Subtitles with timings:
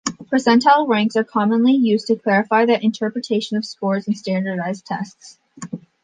[0.33, 5.37] Percentile ranks are commonly used to clarify the interpretation of scores on standardized tests.